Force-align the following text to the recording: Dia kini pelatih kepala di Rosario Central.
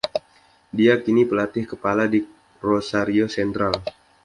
Dia 0.77 0.93
kini 1.03 1.23
pelatih 1.29 1.65
kepala 1.71 2.03
di 2.13 2.19
Rosario 2.67 3.25
Central. 3.35 3.73